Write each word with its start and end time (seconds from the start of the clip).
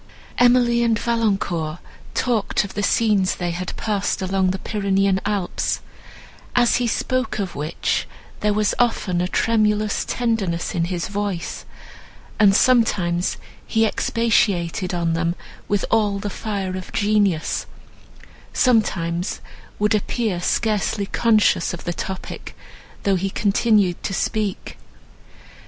Emily 0.39 0.81
and 0.81 0.97
Valancourt 0.97 1.77
talked 2.15 2.63
of 2.63 2.73
the 2.73 2.81
scenes 2.81 3.35
they 3.35 3.51
had 3.51 3.77
passed 3.77 4.19
among 4.23 4.49
the 4.49 4.57
Pyrenean 4.57 5.19
Alps; 5.27 5.79
as 6.55 6.77
he 6.77 6.87
spoke 6.87 7.37
of 7.37 7.53
which 7.53 8.07
there 8.39 8.51
was 8.51 8.73
often 8.79 9.21
a 9.21 9.27
tremulous 9.27 10.03
tenderness 10.03 10.73
in 10.73 10.85
his 10.85 11.07
voice, 11.07 11.65
and 12.39 12.55
sometimes 12.55 13.37
he 13.63 13.85
expatiated 13.85 14.91
on 14.91 15.13
them 15.13 15.35
with 15.67 15.85
all 15.91 16.17
the 16.17 16.31
fire 16.31 16.75
of 16.75 16.91
genius, 16.91 17.67
sometimes 18.53 19.39
would 19.77 19.93
appear 19.93 20.41
scarcely 20.41 21.05
conscious 21.05 21.75
of 21.75 21.83
the 21.83 21.93
topic, 21.93 22.57
though 23.03 23.15
he 23.17 23.29
continued 23.29 24.01
to 24.01 24.15
speak. 24.15 24.79